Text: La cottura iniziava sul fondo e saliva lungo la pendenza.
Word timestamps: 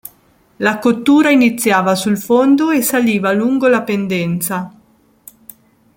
La 0.57 0.79
cottura 0.79 1.29
iniziava 1.29 1.93
sul 1.93 2.17
fondo 2.17 2.71
e 2.71 2.81
saliva 2.81 3.33
lungo 3.33 3.67
la 3.67 3.83
pendenza. 3.83 4.73